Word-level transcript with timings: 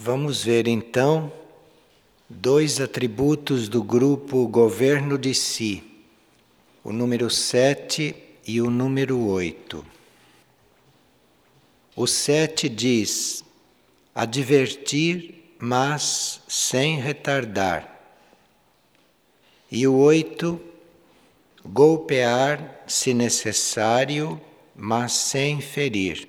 Vamos 0.00 0.44
ver 0.44 0.68
então 0.68 1.32
dois 2.28 2.80
atributos 2.80 3.68
do 3.68 3.82
grupo 3.82 4.46
governo 4.46 5.18
de 5.18 5.34
si, 5.34 5.82
o 6.84 6.92
número 6.92 7.28
7 7.28 8.14
e 8.46 8.60
o 8.60 8.70
número 8.70 9.18
8. 9.18 9.84
O 11.96 12.06
7 12.06 12.68
diz: 12.68 13.44
advertir, 14.14 15.56
mas 15.58 16.42
sem 16.46 17.00
retardar. 17.00 18.00
E 19.68 19.84
o 19.84 19.96
8, 19.96 20.60
golpear 21.66 22.84
se 22.86 23.12
necessário, 23.12 24.40
mas 24.76 25.10
sem 25.10 25.60
ferir. 25.60 26.28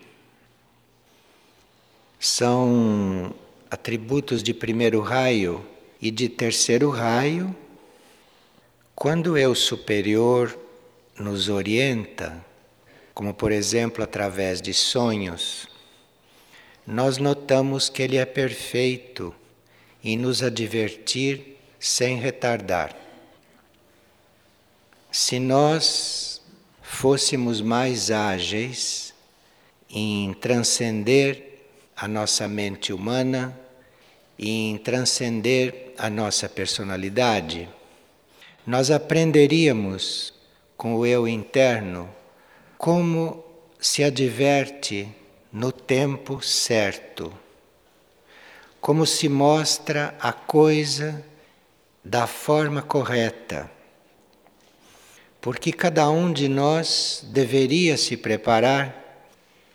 São 2.20 3.32
atributos 3.70 4.42
de 4.42 4.54
primeiro 4.54 5.00
raio 5.02 5.66
e 6.02 6.10
de 6.10 6.28
terceiro 6.28 6.90
raio, 6.90 7.56
quando 8.96 9.34
o 9.34 9.38
eu 9.38 9.54
superior 9.54 10.58
nos 11.18 11.50
orienta, 11.50 12.44
como 13.14 13.34
por 13.34 13.52
exemplo 13.52 14.04
através 14.04 14.62
de 14.62 14.74
sonhos, 14.74 15.68
nós 16.86 17.18
notamos 17.18 17.90
que 17.90 18.02
ele 18.02 18.18
é 18.18 18.26
perfeito 18.26 19.34
em 20.04 20.18
nos 20.18 20.42
advertir 20.42 21.58
sem 21.80 22.18
retardar. 22.18 22.96
Se 25.12 25.40
nós 25.40 26.42
fôssemos 26.82 27.62
mais 27.62 28.10
ágeis 28.10 29.14
em 29.90 30.34
transcender 30.34 31.49
a 32.02 32.08
nossa 32.08 32.48
mente 32.48 32.94
humana, 32.94 33.60
em 34.38 34.78
transcender 34.78 35.94
a 35.98 36.10
nossa 36.10 36.48
personalidade, 36.48 37.68
nós 38.66 38.90
aprenderíamos 38.90 40.34
com 40.78 40.96
o 40.96 41.06
eu 41.06 41.28
interno 41.28 42.10
como 42.78 43.44
se 43.78 44.02
adverte 44.02 45.10
no 45.52 45.74
tempo 45.74 46.42
certo, 46.42 47.34
como 48.80 49.06
se 49.06 49.28
mostra 49.28 50.16
a 50.22 50.32
coisa 50.32 51.22
da 52.02 52.26
forma 52.26 52.82
correta. 52.82 53.70
Porque 55.42 55.74
cada 55.74 56.10
um 56.10 56.32
de 56.32 56.48
nós 56.48 57.26
deveria 57.28 57.98
se 57.98 58.16
preparar 58.16 59.28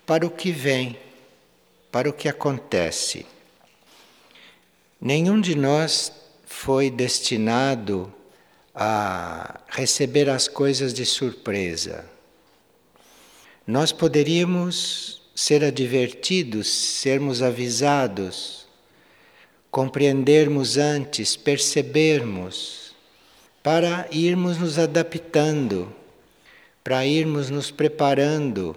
para 0.06 0.26
o 0.26 0.30
que 0.30 0.50
vem 0.50 1.03
para 1.94 2.10
o 2.10 2.12
que 2.12 2.28
acontece. 2.28 3.24
Nenhum 5.00 5.40
de 5.40 5.54
nós 5.54 6.10
foi 6.44 6.90
destinado 6.90 8.12
a 8.74 9.60
receber 9.68 10.28
as 10.28 10.48
coisas 10.48 10.92
de 10.92 11.06
surpresa. 11.06 12.04
Nós 13.64 13.92
poderíamos 13.92 15.22
ser 15.36 15.62
advertidos, 15.62 16.66
sermos 16.66 17.42
avisados, 17.42 18.66
compreendermos 19.70 20.76
antes, 20.76 21.36
percebermos, 21.36 22.92
para 23.62 24.08
irmos 24.10 24.58
nos 24.58 24.80
adaptando, 24.80 25.94
para 26.82 27.06
irmos 27.06 27.50
nos 27.50 27.70
preparando 27.70 28.76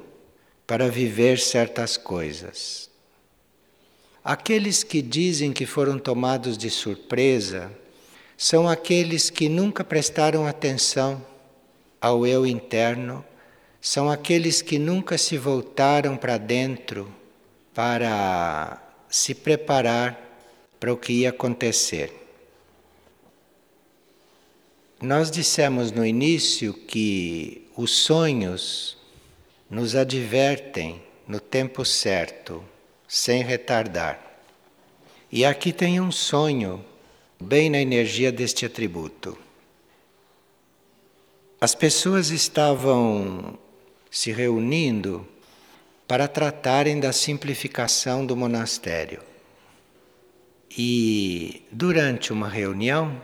para 0.68 0.88
viver 0.88 1.40
certas 1.40 1.98
coisas. 1.98 2.96
Aqueles 4.28 4.84
que 4.84 5.02
dizem 5.02 5.54
que 5.54 5.66
foram 5.66 5.98
tomados 5.98 6.58
de 6.58 6.70
surpresa 6.70 7.72
são 8.36 8.68
aqueles 8.68 9.30
que 9.30 9.48
nunca 9.48 9.86
prestaram 9.86 10.46
atenção 10.46 11.26
ao 12.02 12.28
eu 12.28 12.46
interno, 12.46 13.24
são 13.80 14.12
aqueles 14.12 14.62
que 14.62 14.78
nunca 14.78 15.18
se 15.18 15.38
voltaram 15.38 16.18
para 16.18 16.38
dentro 16.38 17.10
para 17.74 18.86
se 19.10 19.34
preparar 19.34 20.22
para 20.78 20.92
o 20.92 20.98
que 20.98 21.14
ia 21.14 21.30
acontecer. 21.30 22.12
Nós 25.02 25.32
dissemos 25.32 25.90
no 25.90 26.06
início 26.06 26.74
que 26.74 27.66
os 27.78 27.92
sonhos 27.92 28.98
nos 29.70 29.96
advertem 29.96 31.02
no 31.26 31.40
tempo 31.40 31.86
certo 31.86 32.62
sem 33.08 33.44
retardar. 33.44 34.20
E 35.32 35.46
aqui 35.46 35.72
tem 35.72 36.00
um 36.02 36.12
sonho, 36.12 36.84
bem 37.40 37.70
na 37.70 37.80
energia 37.80 38.32
deste 38.32 38.66
atributo. 38.66 39.38
As 41.60 41.74
pessoas 41.74 42.30
estavam 42.30 43.58
se 44.12 44.32
reunindo 44.32 45.28
para 46.08 46.28
tratarem 46.28 47.00
da 47.00 47.12
simplificação 47.12 48.26
do 48.26 48.36
monastério. 48.36 49.22
E 50.70 51.64
durante 51.72 52.32
uma 52.32 52.48
reunião, 52.48 53.22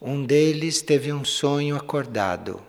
um 0.00 0.24
deles 0.24 0.80
teve 0.80 1.12
um 1.12 1.24
sonho 1.24 1.76
acordado. 1.76 2.62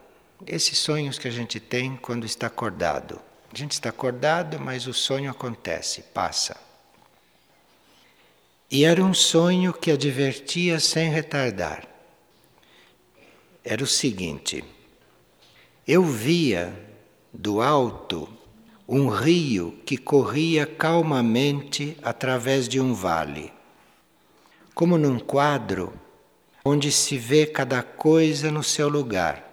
Esses 0.46 0.78
sonhos 0.78 1.20
que 1.20 1.28
a 1.28 1.32
gente 1.32 1.60
tem 1.60 1.96
quando 1.96 2.26
está 2.26 2.48
acordado. 2.48 3.22
A 3.54 3.58
gente 3.58 3.74
está 3.74 3.90
acordado, 3.90 4.58
mas 4.60 4.88
o 4.88 4.94
sonho 4.94 5.30
acontece, 5.30 6.02
passa. 6.14 6.56
E 8.70 8.86
era 8.86 9.04
um 9.04 9.14
sonho 9.14 9.74
que 9.74 9.92
advertia 9.92 10.80
sem 10.80 11.10
retardar. 11.10 11.86
Era 13.62 13.84
o 13.84 13.88
seguinte: 13.88 14.64
eu 15.86 16.04
via 16.06 16.74
do 17.34 17.62
alto 17.62 18.30
um 18.88 19.10
rio 19.10 19.78
que 19.86 19.98
corria 19.98 20.66
calmamente 20.66 21.98
através 22.02 22.70
de 22.70 22.80
um 22.80 22.94
vale, 22.94 23.52
como 24.74 24.98
num 24.98 25.20
quadro 25.20 25.94
onde 26.64 26.92
se 26.92 27.18
vê 27.18 27.46
cada 27.46 27.84
coisa 27.84 28.50
no 28.50 28.64
seu 28.64 28.88
lugar 28.88 29.51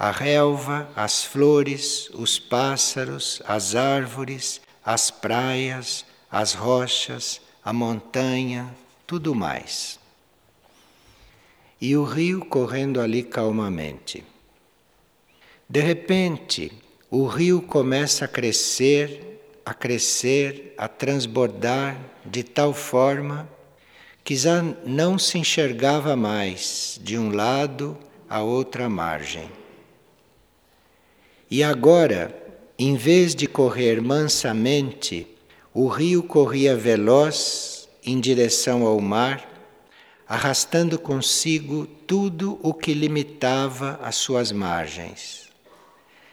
a 0.00 0.10
relva, 0.10 0.88
as 0.96 1.22
flores, 1.22 2.08
os 2.14 2.38
pássaros, 2.38 3.42
as 3.44 3.74
árvores, 3.74 4.58
as 4.82 5.10
praias, 5.10 6.06
as 6.32 6.54
rochas, 6.54 7.38
a 7.62 7.70
montanha, 7.70 8.74
tudo 9.06 9.34
mais. 9.34 10.00
E 11.78 11.94
o 11.98 12.04
rio 12.04 12.42
correndo 12.46 12.98
ali 12.98 13.22
calmamente. 13.22 14.24
De 15.68 15.80
repente, 15.80 16.72
o 17.10 17.26
rio 17.26 17.60
começa 17.60 18.24
a 18.24 18.28
crescer, 18.28 19.44
a 19.66 19.74
crescer, 19.74 20.74
a 20.78 20.88
transbordar 20.88 22.00
de 22.24 22.42
tal 22.42 22.72
forma 22.72 23.46
que 24.24 24.34
já 24.34 24.62
não 24.62 25.18
se 25.18 25.36
enxergava 25.36 26.16
mais 26.16 26.98
de 27.02 27.18
um 27.18 27.30
lado 27.30 27.98
a 28.30 28.40
outra 28.40 28.88
margem. 28.88 29.59
E 31.50 31.64
agora, 31.64 32.32
em 32.78 32.94
vez 32.94 33.34
de 33.34 33.48
correr 33.48 34.00
mansamente, 34.00 35.26
o 35.74 35.88
rio 35.88 36.22
corria 36.22 36.76
veloz 36.76 37.88
em 38.04 38.20
direção 38.20 38.86
ao 38.86 39.00
mar, 39.00 39.48
arrastando 40.28 40.96
consigo 40.96 41.86
tudo 42.06 42.60
o 42.62 42.72
que 42.72 42.94
limitava 42.94 43.98
as 44.00 44.14
suas 44.14 44.52
margens. 44.52 45.48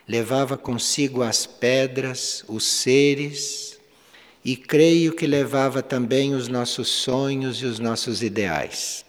Levava 0.07 0.55
consigo 0.55 1.23
as 1.23 1.47
pedras, 1.47 2.45
os 2.47 2.63
seres, 2.63 3.79
e 4.45 4.55
creio 4.55 5.13
que 5.13 5.25
levava 5.25 5.81
também 5.81 6.35
os 6.35 6.47
nossos 6.47 6.89
sonhos 6.89 7.57
e 7.57 7.65
os 7.65 7.79
nossos 7.79 8.21
ideais. 8.21 9.03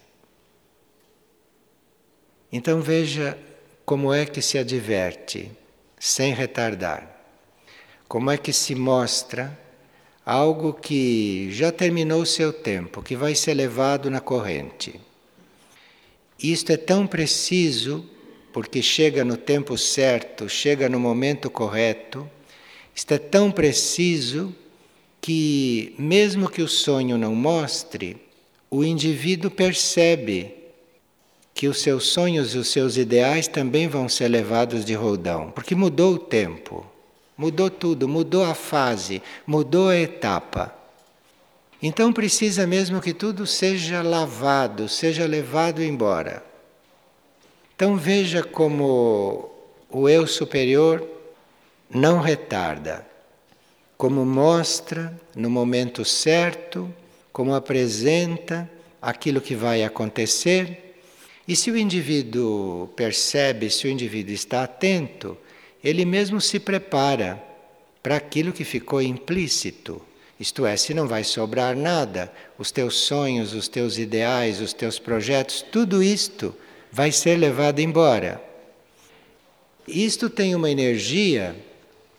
Então 2.51 2.81
veja 2.81 3.37
como 3.85 4.11
é 4.11 4.25
que 4.25 4.41
se 4.41 4.57
adverte 4.57 5.51
sem 5.99 6.33
retardar. 6.33 7.17
Como 8.07 8.31
é 8.31 8.37
que 8.37 8.53
se 8.53 8.73
mostra 8.73 9.57
algo 10.25 10.73
que 10.73 11.49
já 11.51 11.71
terminou 11.71 12.21
o 12.21 12.25
seu 12.25 12.53
tempo, 12.53 13.03
que 13.03 13.15
vai 13.15 13.35
ser 13.35 13.53
levado 13.53 14.09
na 14.09 14.21
corrente? 14.21 14.99
Isto 16.41 16.71
é 16.71 16.77
tão 16.77 17.05
preciso 17.05 18.09
porque 18.53 18.81
chega 18.81 19.23
no 19.23 19.37
tempo 19.37 19.77
certo, 19.77 20.47
chega 20.49 20.89
no 20.89 20.99
momento 20.99 21.49
correto. 21.49 22.29
Isto 22.95 23.13
é 23.13 23.17
tão 23.17 23.51
preciso 23.51 24.55
que, 25.21 25.93
mesmo 25.99 26.49
que 26.49 26.61
o 26.61 26.67
sonho 26.67 27.17
não 27.17 27.35
mostre, 27.35 28.17
o 28.71 28.83
indivíduo 28.83 29.51
percebe 29.51 30.53
que 31.59 31.67
os 31.67 31.81
seus 31.81 32.05
sonhos 32.05 32.55
e 32.55 32.57
os 32.57 32.69
seus 32.69 32.95
ideais 32.95 33.45
também 33.45 33.85
vão 33.85 34.07
ser 34.07 34.29
levados 34.29 34.85
de 34.85 34.93
roldão, 34.93 35.51
porque 35.51 35.75
mudou 35.75 36.13
o 36.13 36.17
tempo, 36.17 36.87
mudou 37.37 37.69
tudo, 37.69 38.07
mudou 38.07 38.45
a 38.45 38.55
fase, 38.55 39.21
mudou 39.45 39.89
a 39.89 39.97
etapa. 39.97 40.73
Então 41.83 42.13
precisa 42.13 42.65
mesmo 42.65 43.01
que 43.01 43.13
tudo 43.13 43.45
seja 43.45 44.01
lavado, 44.01 44.87
seja 44.87 45.25
levado 45.25 45.83
embora. 45.83 46.41
Então 47.75 47.97
veja 47.97 48.41
como 48.41 49.51
o 49.89 50.07
eu 50.07 50.25
superior 50.27 51.05
não 51.93 52.21
retarda, 52.21 53.05
como 53.97 54.23
mostra 54.23 55.13
no 55.35 55.49
momento 55.49 56.05
certo, 56.05 56.89
como 57.33 57.53
apresenta 57.53 58.71
aquilo 59.01 59.41
que 59.41 59.55
vai 59.55 59.83
acontecer. 59.83 60.85
E 61.49 61.55
se 61.55 61.71
o 61.71 61.75
indivíduo 61.75 62.91
percebe, 62.95 63.71
se 63.71 63.87
o 63.87 63.89
indivíduo 63.89 64.31
está 64.31 64.61
atento, 64.65 65.35
ele 65.83 66.05
mesmo 66.05 66.39
se 66.39 66.59
prepara 66.59 67.43
para 68.03 68.17
aquilo 68.17 68.53
que 68.53 68.63
ficou 68.63 69.01
implícito. 69.01 69.99
Isto 70.39 70.63
é, 70.63 70.77
se 70.77 70.93
não 70.93 71.07
vai 71.07 71.23
sobrar 71.23 71.75
nada, 71.75 72.31
os 72.55 72.69
teus 72.69 72.97
sonhos, 72.97 73.55
os 73.55 73.67
teus 73.67 73.97
ideais, 73.97 74.61
os 74.61 74.73
teus 74.73 74.99
projetos, 74.99 75.65
tudo 75.71 76.03
isto 76.03 76.55
vai 76.91 77.11
ser 77.11 77.35
levado 77.35 77.79
embora. 77.79 78.39
Isto 79.87 80.29
tem 80.29 80.53
uma 80.53 80.69
energia 80.69 81.55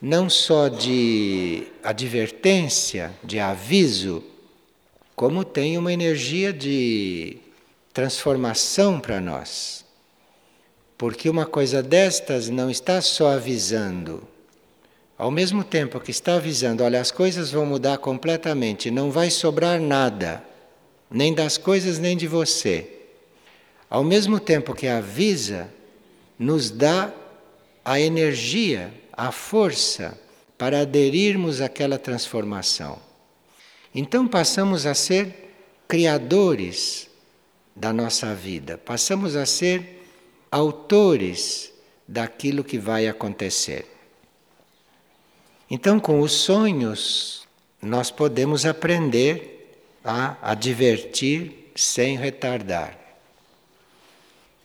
não 0.03 0.29
só 0.29 0.67
de 0.67 1.69
advertência, 1.85 3.15
de 3.23 3.38
aviso, 3.38 4.25
como 5.15 5.44
tem 5.44 5.79
uma 5.79 5.93
energia 5.93 6.53
de 6.53 7.38
transformação 7.93 9.01
para 9.01 9.21
nós. 9.21 9.85
Porque 10.97 11.29
uma 11.29 11.47
coisa 11.47 11.83
destas 11.83 12.49
não 12.49 12.71
está 12.71 13.01
só 13.01 13.31
avisando, 13.33 14.27
ao 15.21 15.31
mesmo 15.31 15.63
tempo 15.63 16.01
que 16.01 16.11
está 16.11 16.37
avisando, 16.37 16.83
olha, 16.83 16.99
as 16.99 17.11
coisas 17.11 17.51
vão 17.51 17.67
mudar 17.67 17.99
completamente, 17.99 18.91
não 18.91 19.11
vai 19.11 19.29
sobrar 19.29 19.79
nada, 19.79 20.43
nem 21.11 21.35
das 21.35 21.59
coisas 21.59 21.99
nem 21.99 22.17
de 22.17 22.27
você. 22.27 22.89
Ao 23.91 24.03
mesmo 24.03 24.41
tempo 24.41 24.75
que 24.75 24.87
avisa, 24.87 25.69
nos 26.39 26.71
dá 26.71 27.13
a 27.85 28.01
energia, 28.01 28.95
a 29.13 29.31
força 29.31 30.19
para 30.57 30.81
aderirmos 30.81 31.61
àquela 31.61 31.99
transformação. 31.99 32.99
Então 33.95 34.27
passamos 34.27 34.87
a 34.87 34.95
ser 34.95 35.53
criadores 35.87 37.10
da 37.75 37.93
nossa 37.93 38.35
vida, 38.35 38.79
passamos 38.79 39.37
a 39.37 39.47
ser 39.47 40.05
autores 40.51 41.73
daquilo 42.07 42.65
que 42.65 42.79
vai 42.79 43.07
acontecer. 43.07 43.87
Então, 45.71 46.01
com 46.01 46.21
os 46.21 46.33
sonhos, 46.33 47.47
nós 47.81 48.11
podemos 48.11 48.67
aprender 48.67 49.81
a 50.05 50.37
advertir 50.43 51.71
sem 51.77 52.17
retardar. 52.17 52.99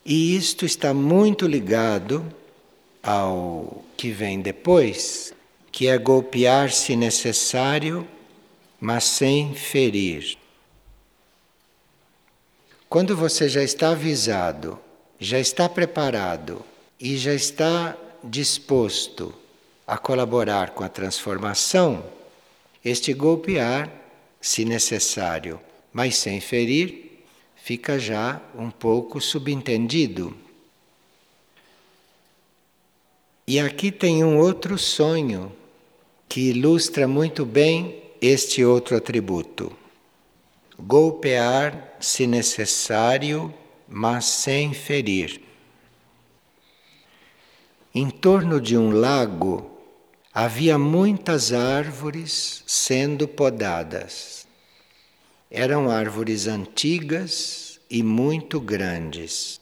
E 0.04 0.36
isto 0.36 0.66
está 0.66 0.92
muito 0.92 1.46
ligado 1.46 2.24
ao 3.02 3.84
que 3.96 4.10
vem 4.10 4.40
depois, 4.40 5.32
que 5.70 5.86
é 5.86 5.96
golpear 5.96 6.70
se 6.70 6.96
necessário, 6.96 8.06
mas 8.80 9.04
sem 9.04 9.54
ferir. 9.54 10.36
Quando 12.88 13.16
você 13.16 13.48
já 13.48 13.62
está 13.62 13.90
avisado, 13.90 14.78
já 15.18 15.40
está 15.40 15.68
preparado 15.68 16.64
e 17.00 17.16
já 17.16 17.34
está 17.34 17.96
disposto 18.22 19.34
a 19.86 19.98
colaborar 19.98 20.70
com 20.70 20.84
a 20.84 20.88
transformação, 20.88 22.04
este 22.84 23.12
golpear, 23.12 23.90
se 24.40 24.64
necessário, 24.64 25.60
mas 25.92 26.16
sem 26.16 26.40
ferir, 26.40 27.24
fica 27.56 27.98
já 27.98 28.40
um 28.56 28.70
pouco 28.70 29.20
subentendido. 29.20 30.36
E 33.48 33.58
aqui 33.58 33.90
tem 33.90 34.22
um 34.22 34.38
outro 34.38 34.78
sonho 34.78 35.52
que 36.28 36.50
ilustra 36.50 37.08
muito 37.08 37.44
bem 37.44 38.02
este 38.20 38.64
outro 38.64 38.96
atributo. 38.96 39.72
Golpear, 40.78 41.96
se 41.98 42.26
necessário, 42.26 43.52
mas 43.88 44.26
sem 44.26 44.74
ferir. 44.74 45.40
Em 47.94 48.10
torno 48.10 48.60
de 48.60 48.76
um 48.76 48.90
lago 48.90 49.70
havia 50.32 50.76
muitas 50.76 51.50
árvores 51.50 52.62
sendo 52.66 53.26
podadas. 53.26 54.46
Eram 55.50 55.88
árvores 55.88 56.46
antigas 56.46 57.80
e 57.88 58.02
muito 58.02 58.60
grandes. 58.60 59.58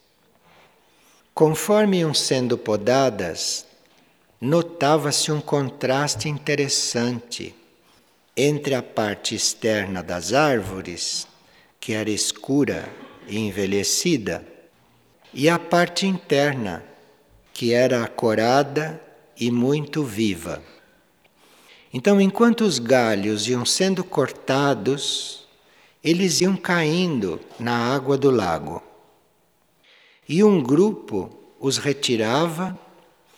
Conforme 1.33 1.99
iam 1.99 2.13
sendo 2.13 2.57
podadas, 2.57 3.65
notava-se 4.41 5.31
um 5.31 5.39
contraste 5.39 6.27
interessante 6.27 7.55
entre 8.35 8.75
a 8.75 8.83
parte 8.83 9.33
externa 9.33 10.03
das 10.03 10.33
árvores, 10.33 11.25
que 11.79 11.93
era 11.93 12.09
escura 12.09 12.89
e 13.27 13.37
envelhecida, 13.37 14.45
e 15.33 15.47
a 15.47 15.57
parte 15.57 16.05
interna, 16.05 16.83
que 17.53 17.73
era 17.73 18.03
acorada 18.03 19.01
e 19.39 19.49
muito 19.49 20.03
viva. 20.03 20.61
Então, 21.93 22.19
enquanto 22.19 22.61
os 22.61 22.77
galhos 22.77 23.47
iam 23.47 23.65
sendo 23.65 24.03
cortados, 24.03 25.47
eles 26.03 26.41
iam 26.41 26.57
caindo 26.57 27.39
na 27.57 27.93
água 27.93 28.17
do 28.17 28.29
lago. 28.29 28.83
E 30.27 30.43
um 30.43 30.61
grupo 30.61 31.31
os 31.59 31.77
retirava 31.77 32.77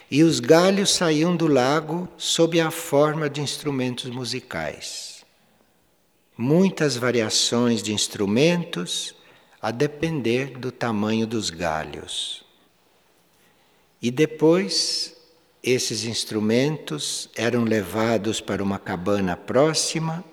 e 0.09 0.23
os 0.23 0.39
galhos 0.39 0.91
saíam 0.91 1.35
do 1.35 1.47
lago 1.47 2.07
sob 2.17 2.59
a 2.61 2.71
forma 2.71 3.29
de 3.29 3.41
instrumentos 3.41 4.09
musicais. 4.09 5.25
Muitas 6.37 6.95
variações 6.95 7.83
de 7.83 7.93
instrumentos 7.93 9.15
a 9.61 9.71
depender 9.71 10.57
do 10.57 10.71
tamanho 10.71 11.27
dos 11.27 11.49
galhos. 11.49 12.45
E 14.01 14.11
depois 14.11 15.15
esses 15.61 16.05
instrumentos 16.05 17.29
eram 17.35 17.63
levados 17.63 18.39
para 18.39 18.63
uma 18.63 18.79
cabana 18.79 19.35
próxima 19.35 20.23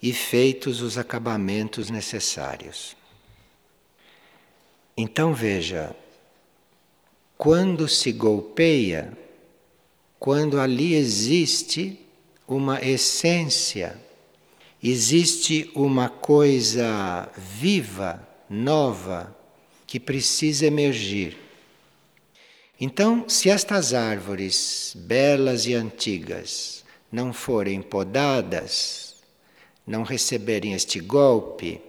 e 0.00 0.12
feitos 0.12 0.80
os 0.80 0.96
acabamentos 0.96 1.90
necessários. 1.90 2.96
Então 4.96 5.34
veja, 5.34 5.96
quando 7.40 7.88
se 7.88 8.12
golpeia, 8.12 9.16
quando 10.18 10.60
ali 10.60 10.94
existe 10.94 11.98
uma 12.46 12.84
essência, 12.84 13.98
existe 14.82 15.70
uma 15.74 16.10
coisa 16.10 17.30
viva, 17.38 18.28
nova, 18.46 19.34
que 19.86 19.98
precisa 19.98 20.66
emergir. 20.66 21.38
Então, 22.78 23.26
se 23.26 23.48
estas 23.48 23.94
árvores 23.94 24.92
belas 24.94 25.64
e 25.64 25.72
antigas 25.72 26.84
não 27.10 27.32
forem 27.32 27.80
podadas, 27.80 29.14
não 29.86 30.02
receberem 30.02 30.74
este 30.74 31.00
golpe, 31.00 31.80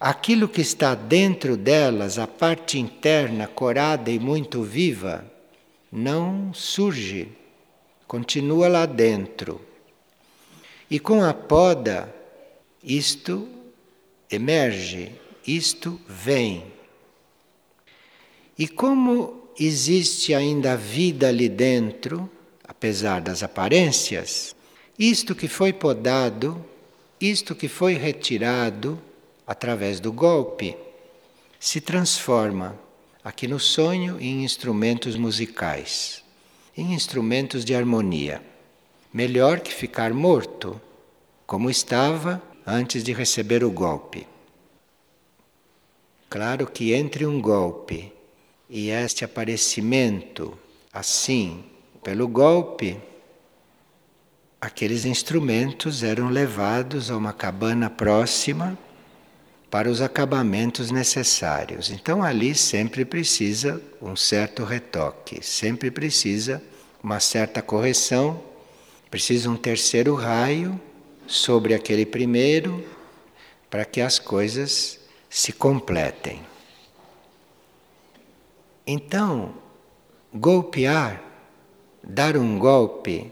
aquilo 0.00 0.48
que 0.48 0.60
está 0.60 0.94
dentro 0.94 1.56
delas, 1.56 2.18
a 2.18 2.26
parte 2.26 2.78
interna, 2.78 3.46
corada 3.46 4.10
e 4.10 4.18
muito 4.18 4.62
viva, 4.62 5.24
não 5.90 6.52
surge, 6.54 7.28
continua 8.06 8.68
lá 8.68 8.86
dentro. 8.86 9.60
E 10.90 10.98
com 10.98 11.22
a 11.22 11.34
poda, 11.34 12.14
isto 12.82 13.48
emerge, 14.30 15.12
isto 15.46 16.00
vem. 16.06 16.64
E 18.56 18.68
como 18.68 19.48
existe 19.58 20.32
ainda 20.32 20.76
vida 20.76 21.28
ali 21.28 21.48
dentro, 21.48 22.30
apesar 22.62 23.20
das 23.20 23.42
aparências, 23.42 24.54
isto 24.98 25.34
que 25.34 25.48
foi 25.48 25.72
podado, 25.72 26.64
isto 27.20 27.54
que 27.54 27.68
foi 27.68 27.94
retirado 27.94 29.00
através 29.48 29.98
do 29.98 30.12
golpe, 30.12 30.76
se 31.58 31.80
transforma 31.80 32.78
aqui 33.24 33.48
no 33.48 33.58
sonho 33.58 34.20
em 34.20 34.44
instrumentos 34.44 35.16
musicais, 35.16 36.22
em 36.76 36.92
instrumentos 36.92 37.64
de 37.64 37.74
harmonia. 37.74 38.42
Melhor 39.10 39.60
que 39.60 39.72
ficar 39.72 40.12
morto, 40.12 40.78
como 41.46 41.70
estava 41.70 42.42
antes 42.66 43.02
de 43.02 43.14
receber 43.14 43.64
o 43.64 43.70
golpe. 43.70 44.28
Claro 46.28 46.66
que 46.66 46.92
entre 46.92 47.24
um 47.24 47.40
golpe 47.40 48.12
e 48.68 48.90
este 48.90 49.24
aparecimento, 49.24 50.58
assim, 50.92 51.64
pelo 52.04 52.28
golpe, 52.28 53.00
aqueles 54.60 55.06
instrumentos 55.06 56.02
eram 56.02 56.28
levados 56.28 57.10
a 57.10 57.16
uma 57.16 57.32
cabana 57.32 57.88
próxima 57.88 58.78
para 59.70 59.90
os 59.90 60.00
acabamentos 60.00 60.90
necessários. 60.90 61.90
Então 61.90 62.22
ali 62.22 62.54
sempre 62.54 63.04
precisa 63.04 63.82
um 64.00 64.16
certo 64.16 64.64
retoque, 64.64 65.44
sempre 65.44 65.90
precisa 65.90 66.62
uma 67.02 67.20
certa 67.20 67.60
correção, 67.60 68.42
precisa 69.10 69.50
um 69.50 69.56
terceiro 69.56 70.14
raio 70.14 70.80
sobre 71.26 71.74
aquele 71.74 72.06
primeiro 72.06 72.84
para 73.68 73.84
que 73.84 74.00
as 74.00 74.18
coisas 74.18 74.98
se 75.28 75.52
completem. 75.52 76.40
Então, 78.86 79.54
golpear, 80.32 81.22
dar 82.02 82.38
um 82.38 82.58
golpe, 82.58 83.30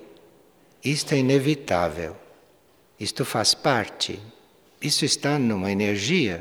isto 0.84 1.14
é 1.14 1.18
inevitável. 1.18 2.14
Isto 3.00 3.24
faz 3.24 3.54
parte. 3.54 4.20
Isso 4.86 5.04
está 5.04 5.36
numa 5.36 5.72
energia. 5.72 6.40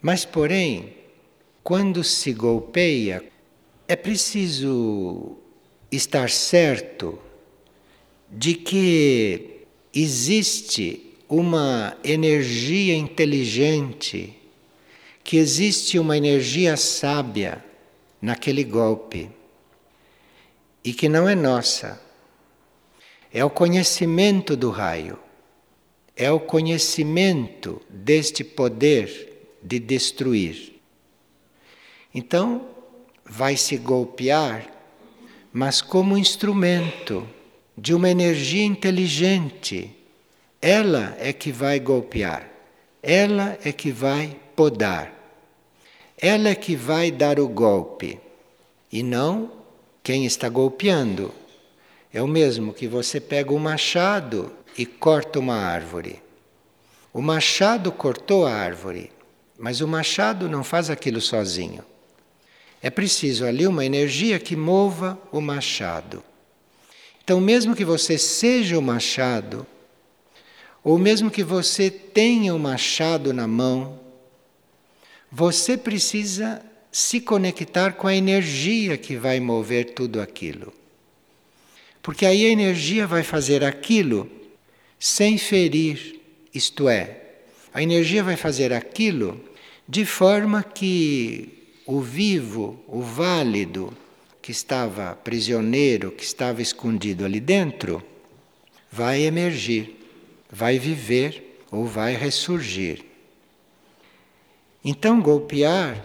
Mas, 0.00 0.24
porém, 0.24 0.94
quando 1.62 2.02
se 2.02 2.32
golpeia, 2.32 3.22
é 3.86 3.94
preciso 3.94 5.36
estar 5.90 6.30
certo 6.30 7.18
de 8.30 8.54
que 8.54 9.66
existe 9.94 11.14
uma 11.28 11.94
energia 12.02 12.96
inteligente, 12.96 14.34
que 15.22 15.36
existe 15.36 15.98
uma 15.98 16.16
energia 16.16 16.78
sábia 16.78 17.62
naquele 18.22 18.64
golpe 18.64 19.30
e 20.82 20.94
que 20.94 21.10
não 21.10 21.28
é 21.28 21.34
nossa. 21.34 22.00
É 23.30 23.44
o 23.44 23.50
conhecimento 23.50 24.56
do 24.56 24.70
raio, 24.70 25.18
é 26.22 26.30
o 26.30 26.38
conhecimento 26.38 27.82
deste 27.90 28.44
poder 28.44 29.48
de 29.60 29.80
destruir. 29.80 30.80
Então, 32.14 32.68
vai 33.24 33.56
se 33.56 33.76
golpear, 33.76 34.68
mas 35.52 35.80
como 35.82 36.16
instrumento 36.16 37.28
de 37.76 37.92
uma 37.92 38.08
energia 38.08 38.64
inteligente. 38.64 39.90
Ela 40.60 41.16
é 41.18 41.32
que 41.32 41.50
vai 41.50 41.80
golpear, 41.80 42.48
ela 43.02 43.58
é 43.64 43.72
que 43.72 43.90
vai 43.90 44.36
podar. 44.54 45.12
Ela 46.16 46.50
é 46.50 46.54
que 46.54 46.76
vai 46.76 47.10
dar 47.10 47.40
o 47.40 47.48
golpe 47.48 48.20
e 48.92 49.02
não 49.02 49.50
quem 50.04 50.24
está 50.24 50.48
golpeando. 50.48 51.34
É 52.14 52.22
o 52.22 52.28
mesmo 52.28 52.72
que 52.72 52.86
você 52.86 53.20
pega 53.20 53.52
um 53.52 53.58
machado 53.58 54.52
e 54.76 54.86
corta 54.86 55.38
uma 55.38 55.56
árvore. 55.56 56.22
O 57.12 57.20
machado 57.20 57.92
cortou 57.92 58.46
a 58.46 58.52
árvore, 58.52 59.10
mas 59.58 59.80
o 59.80 59.88
machado 59.88 60.48
não 60.48 60.64
faz 60.64 60.88
aquilo 60.88 61.20
sozinho. 61.20 61.84
É 62.82 62.90
preciso 62.90 63.44
ali 63.44 63.66
uma 63.66 63.84
energia 63.84 64.38
que 64.38 64.56
mova 64.56 65.20
o 65.30 65.40
machado. 65.40 66.24
Então, 67.22 67.40
mesmo 67.40 67.76
que 67.76 67.84
você 67.84 68.18
seja 68.18 68.78
o 68.78 68.82
machado, 68.82 69.66
ou 70.82 70.98
mesmo 70.98 71.30
que 71.30 71.44
você 71.44 71.90
tenha 71.90 72.54
o 72.54 72.58
machado 72.58 73.32
na 73.32 73.46
mão, 73.46 74.00
você 75.30 75.76
precisa 75.76 76.60
se 76.90 77.20
conectar 77.20 77.92
com 77.92 78.08
a 78.08 78.14
energia 78.14 78.98
que 78.98 79.16
vai 79.16 79.38
mover 79.38 79.94
tudo 79.94 80.20
aquilo. 80.20 80.72
Porque 82.02 82.26
aí 82.26 82.44
a 82.44 82.50
energia 82.50 83.06
vai 83.06 83.22
fazer 83.22 83.62
aquilo 83.62 84.28
sem 85.04 85.36
ferir, 85.36 86.20
isto 86.54 86.88
é, 86.88 87.22
a 87.74 87.82
energia 87.82 88.22
vai 88.22 88.36
fazer 88.36 88.72
aquilo 88.72 89.42
de 89.88 90.04
forma 90.04 90.62
que 90.62 91.72
o 91.84 92.00
vivo, 92.00 92.80
o 92.86 93.02
válido, 93.02 93.92
que 94.40 94.52
estava 94.52 95.16
prisioneiro, 95.16 96.12
que 96.12 96.22
estava 96.22 96.62
escondido 96.62 97.24
ali 97.24 97.40
dentro, 97.40 98.00
vai 98.92 99.22
emergir, 99.22 99.96
vai 100.48 100.78
viver 100.78 101.58
ou 101.68 101.84
vai 101.84 102.14
ressurgir. 102.14 103.04
Então, 104.84 105.20
golpear, 105.20 106.00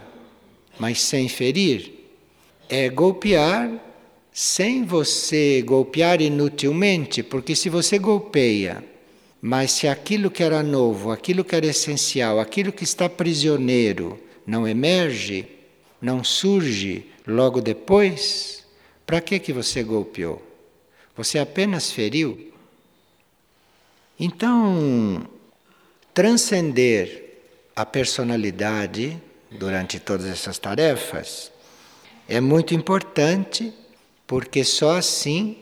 mas 0.79 1.03
sem 1.03 1.29
ferir, 1.29 1.93
é 2.67 2.89
golpear 2.89 3.79
sem 4.39 4.83
você 4.83 5.63
golpear 5.63 6.21
inutilmente, 6.21 7.23
porque 7.23 7.55
se 7.55 7.69
você 7.69 7.97
golpeia, 7.97 8.83
mas 9.41 9.71
se 9.71 9.87
aquilo 9.87 10.29
que 10.29 10.43
era 10.43 10.61
novo, 10.61 11.09
aquilo 11.09 11.43
que 11.43 11.55
era 11.55 11.65
essencial, 11.65 12.39
aquilo 12.39 12.71
que 12.71 12.83
está 12.83 13.09
prisioneiro 13.09 14.21
não 14.45 14.67
emerge, 14.67 15.47
não 15.99 16.23
surge 16.23 17.07
logo 17.25 17.59
depois, 17.59 18.63
para 19.07 19.21
que 19.21 19.39
que 19.39 19.51
você 19.51 19.81
golpeou? 19.81 20.39
Você 21.15 21.39
apenas 21.39 21.89
feriu. 21.89 22.53
Então, 24.19 25.27
transcender 26.13 27.39
a 27.75 27.83
personalidade 27.83 29.19
durante 29.49 29.99
todas 29.99 30.27
essas 30.27 30.59
tarefas 30.59 31.51
é 32.29 32.39
muito 32.39 32.75
importante, 32.75 33.73
porque 34.27 34.65
só 34.65 34.97
assim 34.97 35.55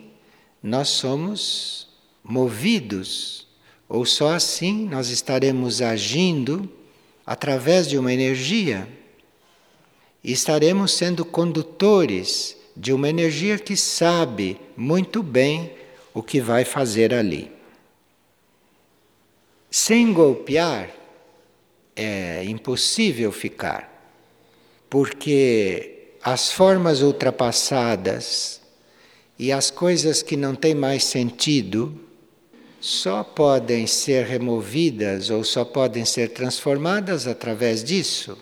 nós 0.62 0.90
somos 0.90 1.88
movidos, 2.24 3.48
ou 3.88 4.04
só 4.04 4.34
assim 4.34 4.90
nós 4.90 5.10
estaremos 5.10 5.80
agindo 5.80 6.68
através 7.24 7.88
de 7.88 8.00
uma 8.00 8.12
energia 8.12 8.90
e 10.24 10.32
estaremos 10.32 10.92
sendo 10.92 11.24
condutores 11.24 12.58
de 12.76 12.92
uma 12.92 13.08
energia 13.08 13.60
que 13.60 13.78
sabe 13.78 14.60
muito 14.76 15.22
bem 15.22 15.72
o 16.16 16.24
que 16.24 16.42
vai 16.42 16.66
fazer 16.66 17.14
ali. 17.14 17.52
Sem 19.70 20.12
golpear, 20.12 20.90
é 21.96 22.44
impossível 22.44 23.32
ficar, 23.32 23.92
porque 24.90 25.95
as 26.28 26.52
formas 26.52 27.04
ultrapassadas 27.04 28.60
e 29.38 29.52
as 29.52 29.70
coisas 29.70 30.24
que 30.24 30.36
não 30.36 30.56
têm 30.56 30.74
mais 30.74 31.04
sentido 31.04 32.02
só 32.82 33.24
podem 33.24 33.86
ser 33.86 34.26
removidas 34.26 35.30
ou 35.30 35.44
só 35.44 35.64
podem 35.64 36.04
ser 36.04 36.30
transformadas 36.30 37.28
através 37.28 37.84
disso, 37.84 38.36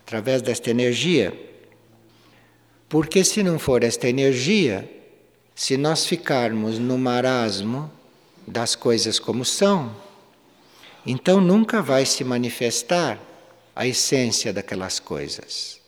através 0.00 0.42
desta 0.42 0.70
energia. 0.70 1.32
Porque 2.88 3.22
se 3.22 3.40
não 3.44 3.56
for 3.56 3.84
esta 3.84 4.08
energia, 4.08 4.90
se 5.54 5.76
nós 5.76 6.06
ficarmos 6.06 6.76
no 6.80 6.98
marasmo 6.98 7.88
das 8.48 8.74
coisas 8.74 9.20
como 9.20 9.44
são, 9.44 9.94
então 11.06 11.40
nunca 11.40 11.80
vai 11.80 12.04
se 12.04 12.24
manifestar 12.24 13.16
a 13.76 13.86
essência 13.86 14.52
daquelas 14.52 14.98
coisas. 14.98 15.78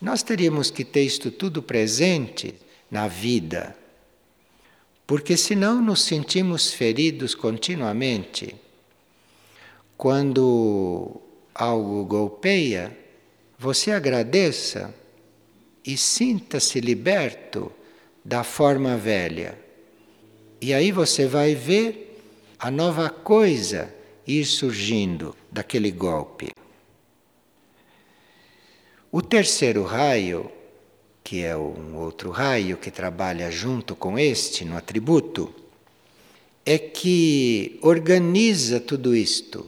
Nós 0.00 0.22
teríamos 0.22 0.70
que 0.70 0.84
ter 0.84 1.02
isto 1.02 1.30
tudo 1.30 1.62
presente 1.62 2.54
na 2.90 3.06
vida, 3.06 3.76
porque 5.06 5.36
senão 5.36 5.82
nos 5.82 6.02
sentimos 6.02 6.72
feridos 6.72 7.34
continuamente. 7.34 8.56
Quando 9.96 11.20
algo 11.54 12.04
golpeia, 12.06 12.96
você 13.58 13.90
agradeça 13.90 14.94
e 15.84 15.96
sinta-se 15.96 16.80
liberto 16.80 17.70
da 18.24 18.42
forma 18.42 18.96
velha. 18.96 19.58
E 20.60 20.72
aí 20.72 20.90
você 20.90 21.26
vai 21.26 21.54
ver 21.54 22.18
a 22.58 22.70
nova 22.70 23.10
coisa 23.10 23.94
ir 24.26 24.44
surgindo 24.44 25.36
daquele 25.50 25.90
golpe. 25.90 26.50
O 29.12 29.20
terceiro 29.20 29.82
raio, 29.82 30.48
que 31.24 31.42
é 31.42 31.56
um 31.56 31.96
outro 31.96 32.30
raio 32.30 32.76
que 32.76 32.92
trabalha 32.92 33.50
junto 33.50 33.96
com 33.96 34.16
este 34.16 34.64
no 34.64 34.76
atributo, 34.76 35.52
é 36.64 36.78
que 36.78 37.78
organiza 37.82 38.78
tudo 38.78 39.16
isto 39.16 39.66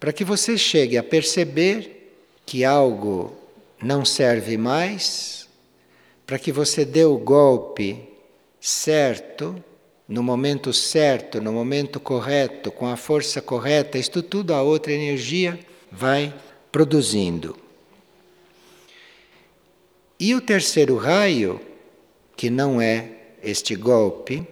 para 0.00 0.12
que 0.12 0.24
você 0.24 0.56
chegue 0.56 0.96
a 0.96 1.02
perceber 1.02 2.14
que 2.46 2.64
algo 2.64 3.36
não 3.82 4.04
serve 4.04 4.56
mais, 4.56 5.46
para 6.26 6.38
que 6.38 6.52
você 6.52 6.84
dê 6.84 7.04
o 7.04 7.18
golpe 7.18 8.08
certo 8.60 9.62
no 10.08 10.22
momento 10.22 10.72
certo, 10.72 11.40
no 11.40 11.52
momento 11.52 11.98
correto, 11.98 12.70
com 12.70 12.86
a 12.86 12.96
força 12.96 13.40
correta, 13.42 13.98
isto 13.98 14.22
tudo 14.22 14.52
a 14.52 14.62
outra 14.62 14.92
energia 14.92 15.58
vai 15.90 16.34
produzindo. 16.70 17.63
E 20.26 20.34
o 20.34 20.40
terceiro 20.40 20.96
raio, 20.96 21.60
que 22.34 22.48
não 22.48 22.80
é 22.80 23.10
este 23.42 23.76
golpe, 23.76 24.42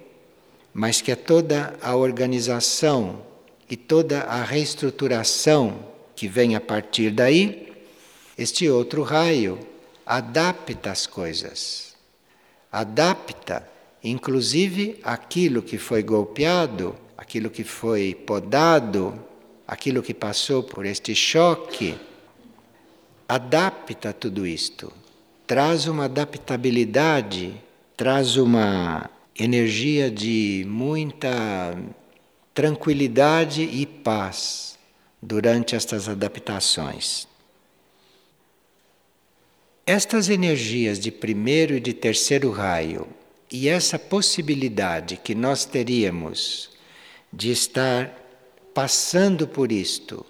mas 0.74 1.00
que 1.00 1.10
é 1.10 1.16
toda 1.16 1.78
a 1.80 1.96
organização 1.96 3.22
e 3.70 3.74
toda 3.74 4.20
a 4.20 4.44
reestruturação 4.44 5.82
que 6.14 6.28
vem 6.28 6.54
a 6.54 6.60
partir 6.60 7.10
daí, 7.10 7.72
este 8.36 8.68
outro 8.68 9.02
raio 9.02 9.58
adapta 10.04 10.90
as 10.90 11.06
coisas, 11.06 11.94
adapta 12.70 13.66
inclusive 14.04 15.00
aquilo 15.02 15.62
que 15.62 15.78
foi 15.78 16.02
golpeado, 16.02 16.94
aquilo 17.16 17.48
que 17.48 17.64
foi 17.64 18.14
podado, 18.14 19.18
aquilo 19.66 20.02
que 20.02 20.12
passou 20.12 20.62
por 20.62 20.84
este 20.84 21.14
choque, 21.14 21.96
adapta 23.26 24.12
tudo 24.12 24.46
isto, 24.46 24.92
traz 25.46 25.86
uma 25.86 26.04
adaptabilidade, 26.04 27.54
traz 27.96 28.36
uma 28.36 29.10
energia 29.38 30.10
de 30.10 30.64
muita 30.68 31.30
tranquilidade 32.54 33.62
e 33.62 33.86
paz 33.86 34.78
durante 35.20 35.74
estas 35.74 36.08
adaptações. 36.08 37.26
Estas 39.86 40.28
energias 40.28 40.98
de 40.98 41.10
primeiro 41.10 41.74
e 41.74 41.80
de 41.80 41.92
terceiro 41.92 42.50
raio 42.50 43.06
e 43.50 43.68
essa 43.68 43.98
possibilidade 43.98 45.16
que 45.16 45.34
nós 45.34 45.64
teríamos 45.64 46.70
de 47.32 47.50
estar 47.50 48.18
passando 48.72 49.46
por 49.46 49.72
isto, 49.72 50.24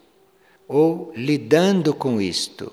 ou 0.66 1.12
lidando 1.14 1.94
com 1.94 2.20
isto, 2.20 2.72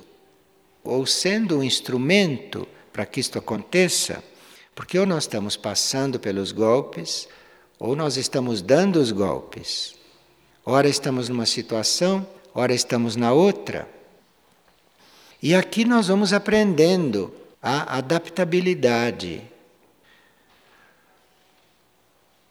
ou 0.89 1.05
sendo 1.05 1.59
um 1.59 1.63
instrumento 1.63 2.67
para 2.91 3.05
que 3.05 3.19
isto 3.19 3.37
aconteça, 3.37 4.23
porque 4.73 4.97
ou 4.97 5.05
nós 5.05 5.23
estamos 5.23 5.55
passando 5.55 6.19
pelos 6.19 6.51
golpes, 6.51 7.27
ou 7.77 7.95
nós 7.95 8.17
estamos 8.17 8.61
dando 8.61 8.97
os 8.99 9.11
golpes. 9.11 9.95
Ora 10.65 10.87
estamos 10.87 11.29
numa 11.29 11.45
situação, 11.45 12.27
ora 12.53 12.73
estamos 12.73 13.15
na 13.15 13.31
outra. 13.31 13.87
E 15.41 15.55
aqui 15.55 15.85
nós 15.85 16.07
vamos 16.07 16.33
aprendendo 16.33 17.33
a 17.61 17.97
adaptabilidade 17.97 19.41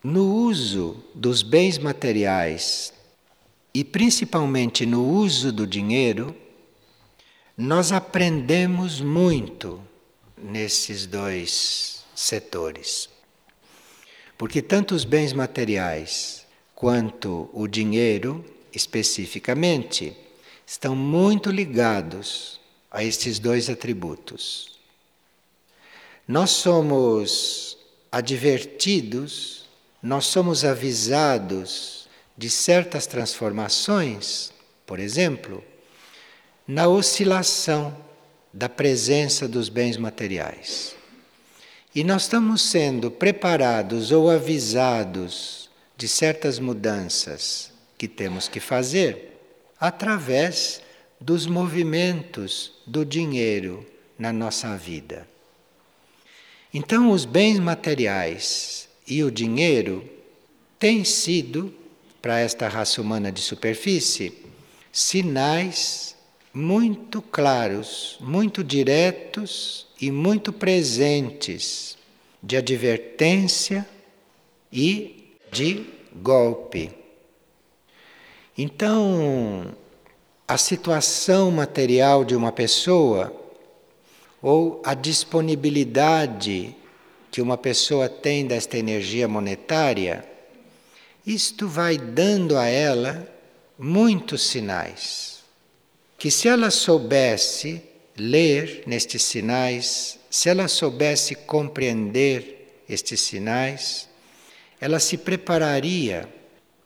no 0.03 0.25
uso 0.25 1.03
dos 1.15 1.43
bens 1.43 1.77
materiais 1.77 2.93
e 3.75 3.85
principalmente 3.85 4.87
no 4.87 5.07
uso 5.07 5.53
do 5.53 5.67
dinheiro, 5.67 6.35
nós 7.59 7.91
aprendemos 7.91 9.01
muito 9.01 9.83
nesses 10.37 11.05
dois 11.05 12.05
setores. 12.15 13.11
Porque 14.39 14.63
tanto 14.63 14.95
os 14.95 15.05
bens 15.05 15.33
materiais 15.33 16.47
quanto 16.75 17.51
o 17.53 17.67
dinheiro, 17.67 18.45
especificamente, 18.73 20.17
estão 20.65 20.95
muito 20.95 21.51
ligados 21.51 22.61
a 22.91 23.03
estes 23.03 23.41
dois 23.41 23.69
atributos. 23.69 24.79
Nós 26.27 26.51
somos 26.51 27.77
advertidos 28.11 29.59
nós 30.03 30.27
somos 30.27 30.65
avisados 30.65 32.09
de 32.37 32.49
certas 32.49 33.07
transformações, 33.07 34.53
por 34.87 35.01
exemplo, 35.01 35.63
na 36.69 36.87
oscilação 36.87 37.97
da 38.53 38.69
presença 38.69 39.49
dos 39.49 39.71
bens 39.71 39.97
materiais. 39.97 40.95
E 41.95 42.05
nós 42.05 42.23
estamos 42.23 42.61
sendo 42.61 43.11
preparados 43.11 44.13
ou 44.13 44.29
avisados 44.29 45.71
de 45.97 46.07
certas 46.07 46.59
mudanças 46.59 47.73
que 47.97 48.07
temos 48.07 48.49
que 48.49 48.61
fazer 48.61 49.41
através 49.81 50.83
dos 51.19 51.47
movimentos 51.47 52.75
do 52.87 53.03
dinheiro 53.03 53.87
na 54.19 54.31
nossa 54.31 54.77
vida. 54.77 55.27
Então, 56.73 57.11
os 57.11 57.25
bens 57.25 57.59
materiais 57.59 58.89
e 59.07 59.25
o 59.25 59.31
dinheiro 59.31 60.07
têm 60.79 61.03
sido, 61.03 61.75
para 62.21 62.39
esta 62.41 62.69
raça 62.69 63.01
humana 63.01 63.33
de 63.33 63.41
superfície, 63.41 64.35
sinais 64.93 66.18
muito 66.53 67.21
claros, 67.21 68.17
muito 68.21 68.65
diretos 68.65 69.87
e 70.01 70.11
muito 70.11 70.53
presentes 70.53 71.97
de 72.43 72.57
advertência 72.57 73.89
e 74.73 75.35
de 75.51 75.87
golpe. 76.15 76.91
Então, 78.57 79.75
a 80.47 80.57
situação 80.57 81.51
material 81.51 82.25
de 82.25 82.35
uma 82.35 82.51
pessoa 82.51 83.33
ou 84.41 84.81
a 84.85 84.95
disponibilidade 84.95 86.75
que 87.31 87.43
uma 87.43 87.59
pessoa 87.59 88.09
tem 88.09 88.47
desta 88.47 88.79
energia 88.79 89.29
monetária, 89.29 90.25
isto 91.27 91.69
vai 91.69 91.99
dando 91.99 92.57
a 92.57 92.67
ela 92.67 93.29
muitos 93.79 94.43
sinais. 94.43 95.38
Que 96.19 96.31
se 96.31 96.49
ela 96.49 96.71
soubesse 96.71 97.83
ler 98.17 98.83
nestes 98.87 99.23
sinais, 99.23 100.19
se 100.29 100.51
ela 100.51 100.69
soubesse 100.69 101.35
compreender 101.35 102.83
estes 102.89 103.21
sinais, 103.21 104.09
ela 104.81 105.01
se 105.01 105.17
prepararia 105.17 106.29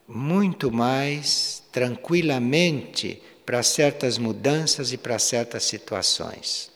muito 0.07 0.71
mais 0.71 1.63
tranquilamente 1.73 3.21
para 3.45 3.63
certas 3.63 4.19
mudanças 4.19 4.93
e 4.93 4.99
para 4.99 5.19
certas 5.19 5.65
situações. 5.65 6.71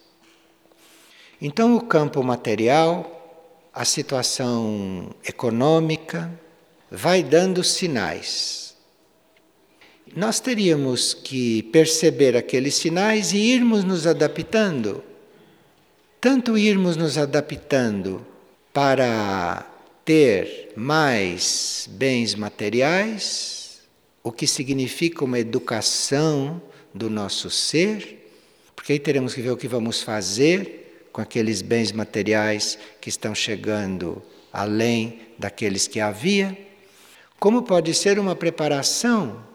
Então, 1.41 1.77
o 1.77 1.83
campo 1.83 2.23
material 2.23 3.13
a 3.77 3.85
situação 3.85 5.15
econômica 5.23 6.33
vai 6.91 7.23
dando 7.23 7.63
sinais. 7.63 8.66
Nós 10.15 10.41
teríamos 10.41 11.13
que 11.13 11.65
perceber 11.65 12.37
aqueles 12.37 12.75
sinais 12.75 13.33
e 13.33 13.39
irmos 13.39 13.85
nos 13.85 14.07
adaptando. 14.07 15.03
Tanto 16.21 16.57
irmos 16.57 16.97
nos 16.97 17.19
adaptando 17.19 18.25
para 18.73 19.67
ter 20.05 20.73
mais 20.77 21.89
bens 21.93 22.35
materiais, 22.35 23.81
o 24.23 24.31
que 24.31 24.47
significa 24.47 25.25
uma 25.25 25.39
educação 25.39 26.63
do 26.95 27.11
nosso 27.11 27.51
ser, 27.51 28.31
porque 28.75 28.93
aí 28.93 28.99
teremos 28.99 29.35
que 29.35 29.43
ver 29.43 29.51
o 29.51 29.57
que 29.57 29.69
vamos 29.69 30.03
fazer 30.03 31.09
com 31.13 31.21
aqueles 31.21 31.63
bens 31.63 31.93
materiais 31.93 32.79
que 33.01 33.09
estão 33.09 33.35
chegando 33.35 34.23
além 34.53 35.21
daqueles 35.39 35.87
que 35.87 36.01
havia, 36.01 36.57
como 37.39 37.63
pode 37.63 37.93
ser 37.93 38.19
uma 38.19 38.35
preparação, 38.35 39.46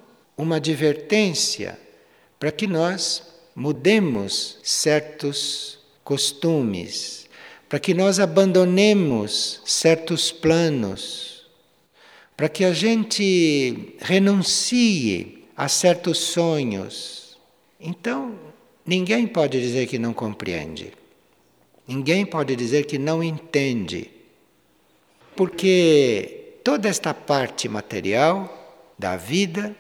uma 0.42 0.56
advertência 0.56 1.80
para 2.40 2.52
que 2.52 2.66
nós 2.66 3.22
mudemos 3.56 4.58
certos 4.64 5.78
costumes, 6.04 7.30
para 7.70 7.80
que 7.80 7.94
nós 7.94 8.20
abandonemos 8.20 9.62
certos 9.64 10.32
planos, 10.32 11.46
para 12.36 12.50
que 12.50 12.66
a 12.66 12.74
gente 12.74 13.96
renuncie 14.00 15.46
a 15.56 15.68
certos 15.68 16.18
sonhos. 16.18 17.38
Então, 17.80 18.34
ninguém 18.84 19.28
pode 19.28 19.62
dizer 19.62 19.86
que 19.86 20.00
não 20.00 20.12
compreende. 20.12 20.92
Ninguém 21.88 22.26
pode 22.26 22.56
dizer 22.56 22.88
que 22.88 22.98
não 22.98 23.24
entende, 23.24 24.10
porque 25.36 26.56
toda 26.64 26.90
esta 26.90 27.14
parte 27.14 27.70
material 27.70 28.58
da 28.98 29.16
vida 29.16 29.76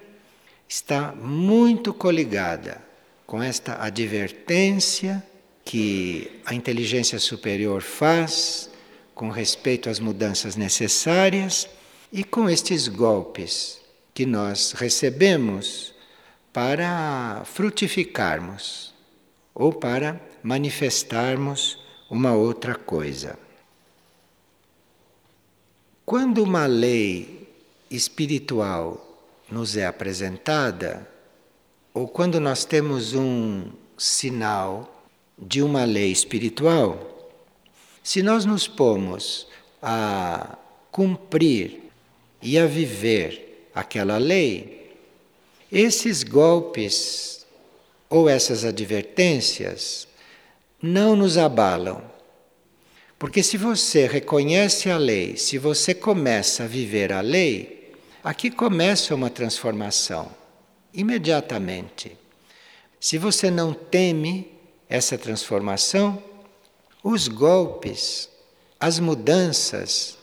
está 0.71 1.11
muito 1.11 1.93
coligada 1.93 2.81
com 3.27 3.43
esta 3.43 3.83
advertência 3.83 5.21
que 5.65 6.39
a 6.45 6.53
inteligência 6.53 7.19
superior 7.19 7.81
faz 7.81 8.69
com 9.13 9.29
respeito 9.29 9.89
às 9.89 9.99
mudanças 9.99 10.55
necessárias 10.55 11.67
e 12.09 12.23
com 12.23 12.49
estes 12.49 12.87
golpes 12.87 13.81
que 14.13 14.25
nós 14.25 14.71
recebemos 14.71 15.93
para 16.53 17.43
frutificarmos 17.43 18.93
ou 19.53 19.73
para 19.73 20.21
manifestarmos 20.41 21.77
uma 22.09 22.33
outra 22.33 22.75
coisa. 22.75 23.37
Quando 26.05 26.41
uma 26.41 26.65
lei 26.65 27.49
espiritual 27.89 29.10
nos 29.51 29.75
é 29.75 29.85
apresentada, 29.85 31.07
ou 31.93 32.07
quando 32.07 32.39
nós 32.39 32.63
temos 32.63 33.13
um 33.13 33.69
sinal 33.97 35.03
de 35.37 35.61
uma 35.61 35.83
lei 35.83 36.11
espiritual, 36.11 37.29
se 38.03 38.23
nós 38.23 38.45
nos 38.45 38.67
pomos 38.67 39.47
a 39.81 40.57
cumprir 40.91 41.91
e 42.41 42.57
a 42.57 42.65
viver 42.65 43.67
aquela 43.75 44.17
lei, 44.17 44.93
esses 45.71 46.23
golpes 46.23 47.45
ou 48.09 48.27
essas 48.27 48.65
advertências 48.65 50.07
não 50.81 51.15
nos 51.15 51.37
abalam. 51.37 52.03
Porque 53.17 53.43
se 53.43 53.55
você 53.55 54.07
reconhece 54.07 54.89
a 54.89 54.97
lei, 54.97 55.37
se 55.37 55.57
você 55.57 55.93
começa 55.93 56.63
a 56.63 56.67
viver 56.67 57.13
a 57.13 57.21
lei, 57.21 57.80
aqui 58.23 58.51
começa 58.51 59.15
uma 59.15 59.29
transformação 59.29 60.31
imediatamente. 60.93 62.17
Se 62.99 63.17
você 63.17 63.49
não 63.49 63.73
teme 63.73 64.51
essa 64.87 65.17
transformação, 65.17 66.21
os 67.03 67.27
golpes, 67.27 68.29
as 68.79 68.99
mudanças, 68.99 70.17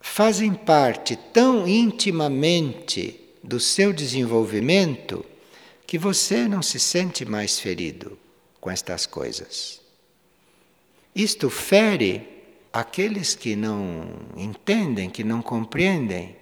fazem 0.00 0.52
parte 0.52 1.16
tão 1.16 1.66
intimamente 1.66 3.20
do 3.42 3.58
seu 3.58 3.92
desenvolvimento 3.92 5.24
que 5.86 5.98
você 5.98 6.48
não 6.48 6.62
se 6.62 6.80
sente 6.80 7.24
mais 7.24 7.58
ferido 7.58 8.18
com 8.60 8.70
estas 8.70 9.06
coisas. 9.06 9.80
Isto 11.14 11.48
fere 11.48 12.28
aqueles 12.72 13.34
que 13.34 13.56
não 13.56 14.06
entendem, 14.36 15.08
que 15.08 15.24
não 15.24 15.40
compreendem 15.40 16.36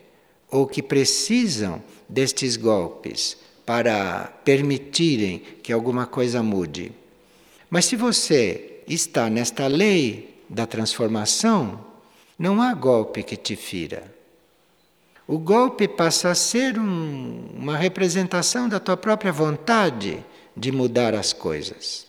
ou 0.54 0.68
que 0.68 0.80
precisam 0.80 1.82
destes 2.08 2.56
golpes 2.56 3.36
para 3.66 4.32
permitirem 4.44 5.42
que 5.60 5.72
alguma 5.72 6.06
coisa 6.06 6.44
mude. 6.44 6.92
Mas 7.68 7.86
se 7.86 7.96
você 7.96 8.80
está 8.86 9.28
nesta 9.28 9.66
lei 9.66 10.38
da 10.48 10.64
transformação, 10.64 11.84
não 12.38 12.62
há 12.62 12.72
golpe 12.72 13.24
que 13.24 13.36
te 13.36 13.56
fira. 13.56 14.14
O 15.26 15.38
golpe 15.38 15.88
passa 15.88 16.30
a 16.30 16.36
ser 16.36 16.78
um, 16.78 17.48
uma 17.52 17.76
representação 17.76 18.68
da 18.68 18.78
tua 18.78 18.96
própria 18.96 19.32
vontade 19.32 20.24
de 20.56 20.70
mudar 20.70 21.14
as 21.14 21.32
coisas. 21.32 22.06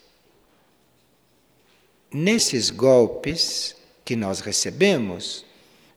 Nesses 2.13 2.69
golpes 2.69 3.75
que 4.03 4.15
nós 4.15 4.39
recebemos, 4.39 5.43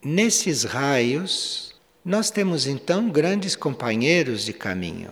nesses 0.02 0.64
raios, 0.64 1.67
nós 2.08 2.30
temos 2.30 2.66
então 2.66 3.10
grandes 3.10 3.54
companheiros 3.54 4.42
de 4.42 4.54
caminho, 4.54 5.10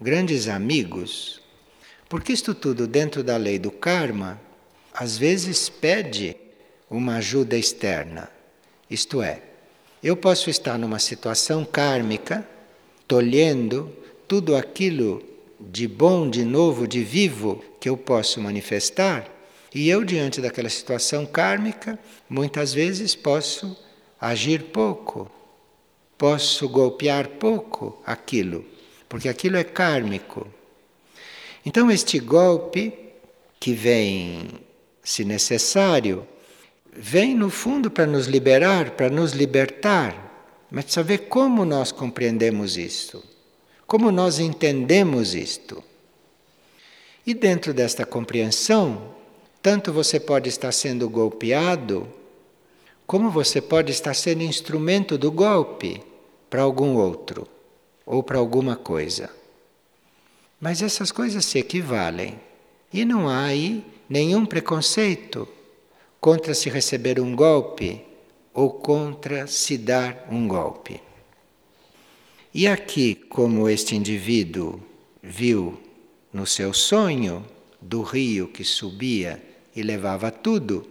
grandes 0.00 0.48
amigos, 0.48 1.42
porque 2.08 2.32
isto 2.32 2.54
tudo 2.54 2.86
dentro 2.86 3.22
da 3.22 3.36
lei 3.36 3.58
do 3.58 3.70
karma 3.70 4.40
às 4.94 5.18
vezes 5.18 5.68
pede 5.68 6.34
uma 6.88 7.16
ajuda 7.16 7.54
externa. 7.54 8.30
Isto 8.88 9.20
é, 9.20 9.42
eu 10.02 10.16
posso 10.16 10.48
estar 10.48 10.78
numa 10.78 10.98
situação 10.98 11.66
kármica, 11.66 12.48
tolhendo 13.06 13.92
tudo 14.26 14.56
aquilo 14.56 15.22
de 15.60 15.86
bom, 15.86 16.30
de 16.30 16.46
novo, 16.46 16.88
de 16.88 17.04
vivo 17.04 17.62
que 17.78 17.90
eu 17.90 17.96
posso 17.98 18.40
manifestar, 18.40 19.30
e 19.74 19.90
eu, 19.90 20.02
diante 20.02 20.40
daquela 20.40 20.70
situação 20.70 21.26
kármica, 21.26 21.98
muitas 22.26 22.72
vezes 22.72 23.14
posso 23.14 23.76
agir 24.18 24.62
pouco, 24.72 25.30
posso 26.18 26.68
golpear 26.68 27.28
pouco 27.28 28.02
aquilo, 28.04 28.64
porque 29.08 29.28
aquilo 29.28 29.56
é 29.56 29.62
kármico. 29.62 30.46
Então, 31.64 31.90
este 31.90 32.18
golpe 32.18 32.92
que 33.60 33.72
vem, 33.72 34.48
se 35.02 35.24
necessário, 35.24 36.26
vem 36.92 37.34
no 37.34 37.48
fundo 37.48 37.90
para 37.90 38.06
nos 38.06 38.26
liberar, 38.26 38.90
para 38.90 39.08
nos 39.08 39.32
libertar, 39.32 40.66
mas 40.70 40.84
precisa 40.84 41.04
ver 41.04 41.28
como 41.28 41.64
nós 41.64 41.92
compreendemos 41.92 42.76
isto, 42.76 43.22
como 43.86 44.10
nós 44.10 44.40
entendemos 44.40 45.34
isto. 45.34 45.82
E 47.24 47.32
dentro 47.32 47.72
desta 47.72 48.04
compreensão, 48.04 49.14
tanto 49.62 49.92
você 49.92 50.18
pode 50.18 50.48
estar 50.48 50.72
sendo 50.72 51.08
golpeado, 51.08 52.08
como 53.06 53.30
você 53.30 53.60
pode 53.60 53.92
estar 53.92 54.14
sendo 54.14 54.42
instrumento 54.42 55.16
do 55.16 55.30
golpe 55.30 56.07
para 56.48 56.62
algum 56.62 56.96
outro 56.96 57.46
ou 58.04 58.22
para 58.22 58.38
alguma 58.38 58.76
coisa. 58.76 59.30
Mas 60.60 60.82
essas 60.82 61.12
coisas 61.12 61.44
se 61.44 61.58
equivalem 61.58 62.40
e 62.92 63.04
não 63.04 63.28
há 63.28 63.44
aí 63.44 63.84
nenhum 64.08 64.46
preconceito 64.46 65.46
contra 66.20 66.54
se 66.54 66.68
receber 66.68 67.20
um 67.20 67.36
golpe 67.36 68.02
ou 68.52 68.70
contra 68.70 69.46
se 69.46 69.78
dar 69.78 70.26
um 70.30 70.48
golpe. 70.48 71.00
E 72.52 72.66
aqui, 72.66 73.14
como 73.14 73.68
este 73.68 73.94
indivíduo 73.94 74.80
viu 75.22 75.78
no 76.32 76.46
seu 76.46 76.72
sonho 76.72 77.44
do 77.80 78.02
rio 78.02 78.48
que 78.48 78.64
subia 78.64 79.40
e 79.76 79.82
levava 79.82 80.30
tudo, 80.30 80.88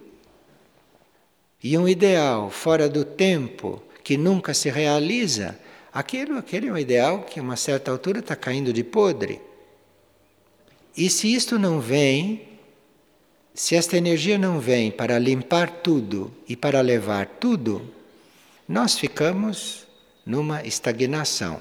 e 1.62 1.78
um 1.78 1.88
ideal 1.88 2.50
fora 2.50 2.88
do 2.88 3.04
tempo 3.04 3.82
que 4.08 4.16
nunca 4.16 4.54
se 4.54 4.70
realiza, 4.70 5.60
aquilo, 5.92 6.38
aquele 6.38 6.70
é 6.70 6.72
um 6.72 6.78
ideal 6.78 7.24
que 7.24 7.42
a 7.42 7.44
uma 7.44 7.58
certa 7.58 7.92
altura 7.92 8.20
está 8.20 8.38
caindo 8.38 8.72
de 8.72 8.82
podre. 8.82 9.42
E 10.96 11.10
se 11.10 11.36
isto 11.36 11.60
não 11.60 11.82
vem 11.82 12.48
se 13.54 13.76
esta 13.76 13.98
energia 13.98 14.38
não 14.38 14.62
vem 14.62 14.92
para 14.92 15.20
limpar 15.20 15.82
tudo 15.82 16.34
e 16.48 16.56
para 16.56 16.80
levar 16.80 17.26
tudo, 17.26 17.94
nós 18.66 18.98
ficamos 18.98 19.86
numa 20.26 20.64
estagnação. 20.66 21.60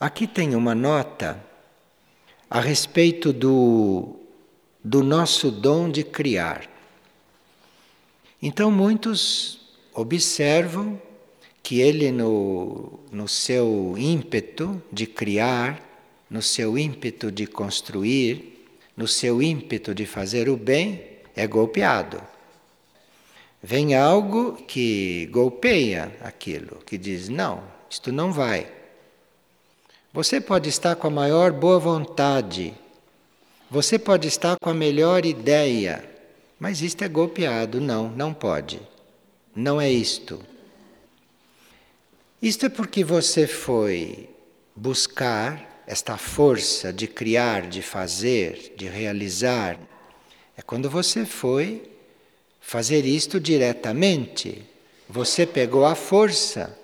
Aqui 0.00 0.26
tem 0.26 0.56
uma 0.56 0.74
nota 0.74 1.40
a 2.50 2.58
respeito 2.58 3.32
do, 3.32 4.16
do 4.82 5.04
nosso 5.04 5.48
dom 5.48 5.88
de 5.88 6.02
criar. 6.02 6.77
Então, 8.40 8.70
muitos 8.70 9.60
observam 9.92 11.00
que 11.62 11.80
ele, 11.80 12.12
no, 12.12 13.00
no 13.10 13.26
seu 13.26 13.94
ímpeto 13.98 14.80
de 14.92 15.06
criar, 15.06 15.82
no 16.30 16.40
seu 16.40 16.78
ímpeto 16.78 17.32
de 17.32 17.46
construir, 17.46 18.66
no 18.96 19.08
seu 19.08 19.42
ímpeto 19.42 19.94
de 19.94 20.06
fazer 20.06 20.48
o 20.48 20.56
bem, 20.56 21.02
é 21.34 21.46
golpeado. 21.46 22.20
Vem 23.62 23.94
algo 23.94 24.52
que 24.52 25.26
golpeia 25.26 26.16
aquilo, 26.20 26.78
que 26.86 26.96
diz: 26.96 27.28
não, 27.28 27.62
isto 27.90 28.12
não 28.12 28.32
vai. 28.32 28.70
Você 30.12 30.40
pode 30.40 30.68
estar 30.68 30.96
com 30.96 31.08
a 31.08 31.10
maior 31.10 31.52
boa 31.52 31.78
vontade, 31.78 32.72
você 33.70 33.98
pode 33.98 34.26
estar 34.26 34.56
com 34.62 34.70
a 34.70 34.74
melhor 34.74 35.26
ideia, 35.26 36.08
mas 36.58 36.82
isto 36.82 37.02
é 37.02 37.08
golpeado. 37.08 37.80
Não, 37.80 38.08
não 38.10 38.34
pode. 38.34 38.80
Não 39.54 39.80
é 39.80 39.90
isto. 39.90 40.40
Isto 42.40 42.66
é 42.66 42.68
porque 42.68 43.02
você 43.02 43.46
foi 43.46 44.28
buscar 44.74 45.82
esta 45.86 46.16
força 46.16 46.92
de 46.92 47.06
criar, 47.06 47.66
de 47.66 47.82
fazer, 47.82 48.74
de 48.76 48.86
realizar, 48.86 49.78
é 50.56 50.62
quando 50.62 50.90
você 50.90 51.24
foi 51.24 51.82
fazer 52.60 53.04
isto 53.04 53.40
diretamente. 53.40 54.66
Você 55.08 55.46
pegou 55.46 55.86
a 55.86 55.94
força, 55.94 56.76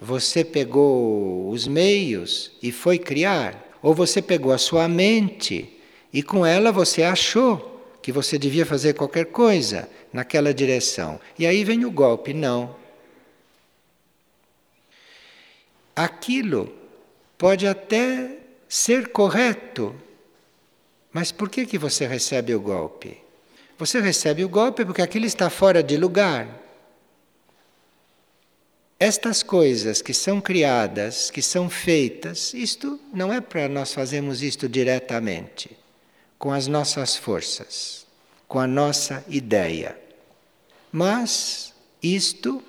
você 0.00 0.42
pegou 0.42 1.50
os 1.50 1.66
meios 1.68 2.50
e 2.62 2.72
foi 2.72 2.98
criar. 2.98 3.76
Ou 3.82 3.94
você 3.94 4.20
pegou 4.20 4.50
a 4.50 4.58
sua 4.58 4.88
mente 4.88 5.78
e 6.12 6.22
com 6.22 6.44
ela 6.44 6.72
você 6.72 7.02
achou 7.02 7.67
que 8.08 8.12
você 8.12 8.38
devia 8.38 8.64
fazer 8.64 8.94
qualquer 8.94 9.26
coisa 9.26 9.86
naquela 10.10 10.54
direção. 10.54 11.20
E 11.38 11.46
aí 11.46 11.62
vem 11.62 11.84
o 11.84 11.90
golpe, 11.90 12.32
não. 12.32 12.74
Aquilo 15.94 16.72
pode 17.36 17.66
até 17.66 18.38
ser 18.66 19.08
correto. 19.08 19.94
Mas 21.12 21.30
por 21.30 21.50
que, 21.50 21.66
que 21.66 21.76
você 21.76 22.06
recebe 22.06 22.54
o 22.54 22.60
golpe? 22.62 23.18
Você 23.76 24.00
recebe 24.00 24.42
o 24.42 24.48
golpe 24.48 24.86
porque 24.86 25.02
aquilo 25.02 25.26
está 25.26 25.50
fora 25.50 25.82
de 25.82 25.98
lugar. 25.98 26.48
Estas 28.98 29.42
coisas 29.42 30.00
que 30.00 30.14
são 30.14 30.40
criadas, 30.40 31.30
que 31.30 31.42
são 31.42 31.68
feitas, 31.68 32.54
isto 32.54 32.98
não 33.12 33.30
é 33.30 33.42
para 33.42 33.68
nós 33.68 33.92
fazermos 33.92 34.42
isto 34.42 34.66
diretamente, 34.66 35.76
com 36.38 36.50
as 36.50 36.66
nossas 36.66 37.14
forças, 37.14 37.97
com 38.48 38.58
a 38.58 38.66
nossa 38.66 39.24
ideia. 39.28 39.96
Mas 40.90 41.72
isto 42.02 42.62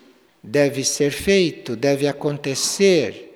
deve 0.44 0.84
ser 0.84 1.12
feito, 1.12 1.76
deve 1.76 2.08
acontecer 2.08 3.30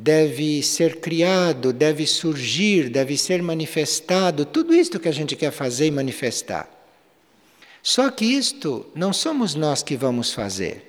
deve 0.00 0.62
ser 0.62 1.00
criado, 1.00 1.72
deve 1.72 2.06
surgir, 2.06 2.88
deve 2.88 3.18
ser 3.18 3.42
manifestado, 3.42 4.46
tudo 4.46 4.74
isto 4.74 4.98
que 4.98 5.08
a 5.08 5.12
gente 5.12 5.36
quer 5.36 5.52
fazer 5.52 5.86
e 5.86 5.90
manifestar. 5.90 6.68
Só 7.82 8.10
que 8.10 8.24
isto 8.24 8.86
não 8.94 9.12
somos 9.12 9.54
nós 9.54 9.82
que 9.82 9.96
vamos 9.96 10.32
fazer. 10.32 10.86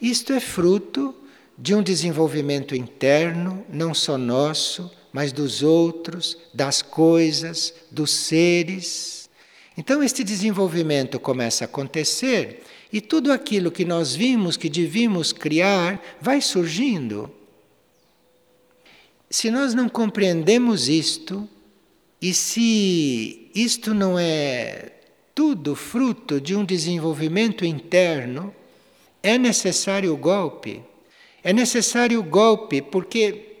Isto 0.00 0.32
é 0.32 0.40
fruto 0.40 1.14
de 1.56 1.74
um 1.74 1.82
desenvolvimento 1.82 2.74
interno, 2.74 3.64
não 3.68 3.94
só 3.94 4.18
nosso, 4.18 4.90
mas 5.12 5.32
dos 5.32 5.62
outros, 5.62 6.36
das 6.52 6.82
coisas, 6.82 7.72
dos 7.90 8.10
seres. 8.10 9.23
Então, 9.76 10.02
este 10.02 10.22
desenvolvimento 10.22 11.18
começa 11.18 11.64
a 11.64 11.66
acontecer 11.66 12.62
e 12.92 13.00
tudo 13.00 13.32
aquilo 13.32 13.72
que 13.72 13.84
nós 13.84 14.14
vimos 14.14 14.56
que 14.56 14.68
devíamos 14.68 15.32
criar 15.32 16.00
vai 16.20 16.40
surgindo. 16.40 17.30
Se 19.28 19.50
nós 19.50 19.74
não 19.74 19.88
compreendemos 19.88 20.88
isto, 20.88 21.48
e 22.22 22.32
se 22.32 23.50
isto 23.54 23.92
não 23.92 24.18
é 24.18 24.92
tudo 25.34 25.74
fruto 25.74 26.40
de 26.40 26.54
um 26.54 26.64
desenvolvimento 26.64 27.64
interno, 27.64 28.54
é 29.22 29.36
necessário 29.36 30.14
o 30.14 30.16
golpe. 30.16 30.82
É 31.42 31.52
necessário 31.52 32.20
o 32.20 32.22
golpe 32.22 32.80
porque, 32.80 33.56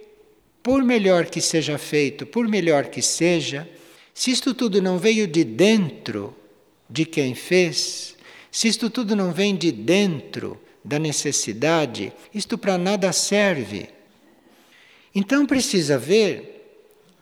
por 0.62 0.82
melhor 0.84 1.26
que 1.26 1.40
seja 1.40 1.76
feito, 1.76 2.24
por 2.24 2.46
melhor 2.46 2.86
que 2.86 3.02
seja, 3.02 3.68
se 4.14 4.30
isto 4.30 4.54
tudo 4.54 4.80
não 4.80 4.96
veio 4.96 5.26
de 5.26 5.42
dentro 5.42 6.34
de 6.88 7.04
quem 7.04 7.34
fez, 7.34 8.14
se 8.50 8.68
isto 8.68 8.88
tudo 8.88 9.16
não 9.16 9.32
vem 9.32 9.56
de 9.56 9.72
dentro 9.72 10.58
da 10.84 10.98
necessidade, 10.98 12.12
isto 12.32 12.56
para 12.56 12.78
nada 12.78 13.12
serve. 13.12 13.88
Então 15.12 15.44
precisa 15.44 15.98
ver 15.98 16.54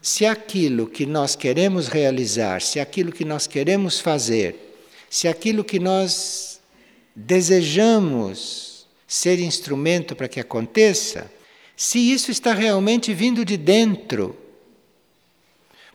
se 0.03 0.27
aquilo 0.27 0.87
que 0.87 1.07
nós 1.07 1.35
queremos 1.35 1.89
realizar, 1.89 2.61
se 2.61 2.79
aquilo 2.79 3.13
que 3.13 3.25
nós 3.25 3.47
queremos 3.47 3.99
fazer, 3.99 4.57
se 5.09 5.29
aquilo 5.29 5.63
que 5.63 5.79
nós 5.79 6.61
desejamos 7.15 8.87
ser 9.07 9.39
instrumento 9.39 10.17
para 10.17 10.29
que 10.29 10.41
aconteça, 10.41 11.31
se 11.77 11.99
isso 11.99 12.31
está 12.31 12.53
realmente 12.53 13.15
vindo 13.15 13.45
de 13.45 13.57
dentro. 13.57 14.37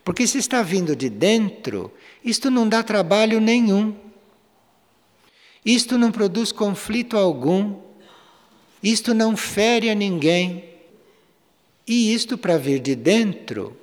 Porque 0.07 0.25
se 0.25 0.37
está 0.37 0.63
vindo 0.63 0.95
de 0.95 1.09
dentro, 1.09 1.91
isto 2.23 2.49
não 2.49 2.65
dá 2.65 2.81
trabalho 2.81 3.41
nenhum. 3.41 3.93
Isto 5.65 5.97
não 5.97 6.13
produz 6.13 6.53
conflito 6.53 7.17
algum. 7.17 7.77
Isto 8.81 9.13
não 9.13 9.35
fere 9.35 9.89
a 9.89 9.93
ninguém. 9.93 10.63
E 11.85 12.13
isto, 12.13 12.37
para 12.37 12.57
vir 12.57 12.79
de 12.79 12.95
dentro, 12.95 13.75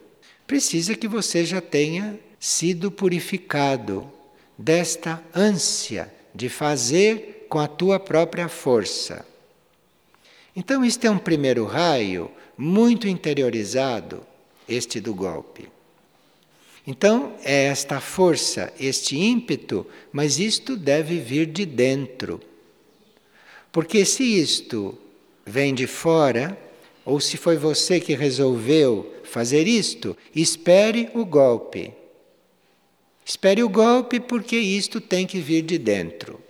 precisa 0.46 0.94
que 0.94 1.06
você 1.06 1.44
já 1.44 1.60
tenha 1.60 2.18
sido 2.40 2.90
purificado 2.90 4.10
desta 4.56 5.22
ânsia 5.34 6.10
de 6.34 6.48
fazer 6.48 7.48
com 7.50 7.58
a 7.58 7.68
tua 7.68 8.00
própria 8.00 8.48
força. 8.48 9.26
Então, 10.56 10.82
este 10.82 11.06
é 11.06 11.10
um 11.10 11.18
primeiro 11.18 11.66
raio 11.66 12.30
muito 12.56 13.06
interiorizado, 13.06 14.26
este 14.66 15.02
do 15.02 15.14
golpe. 15.14 15.74
Então, 16.86 17.34
é 17.42 17.64
esta 17.64 17.98
força, 18.00 18.72
este 18.78 19.16
ímpeto, 19.16 19.86
mas 20.12 20.38
isto 20.38 20.76
deve 20.76 21.18
vir 21.18 21.46
de 21.46 21.64
dentro. 21.64 22.40
Porque 23.72 24.04
se 24.04 24.22
isto 24.22 24.96
vem 25.46 25.74
de 25.74 25.86
fora, 25.86 26.58
ou 27.04 27.20
se 27.20 27.36
foi 27.36 27.56
você 27.56 27.98
que 28.00 28.14
resolveu 28.14 29.14
fazer 29.24 29.66
isto, 29.66 30.16
espere 30.34 31.10
o 31.14 31.24
golpe. 31.24 31.92
Espere 33.24 33.62
o 33.62 33.68
golpe 33.68 34.20
porque 34.20 34.56
isto 34.56 35.00
tem 35.00 35.26
que 35.26 35.40
vir 35.40 35.62
de 35.62 35.78
dentro. 35.78 36.40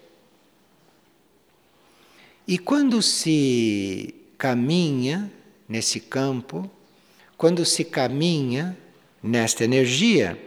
E 2.47 2.59
quando 2.59 3.01
se 3.01 4.15
caminha 4.37 5.33
nesse 5.69 6.01
campo, 6.01 6.69
quando 7.39 7.65
se 7.65 7.85
caminha 7.85 8.77
nesta 9.25 9.65
energia, 9.65 10.39